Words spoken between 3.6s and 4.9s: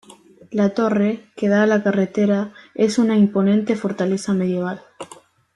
fortaleza medieval.